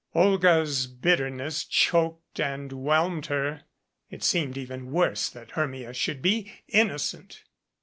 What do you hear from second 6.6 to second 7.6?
innocent.